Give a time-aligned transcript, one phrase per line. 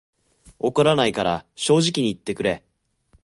[0.57, 2.63] 怒らないから正直に言ってくれ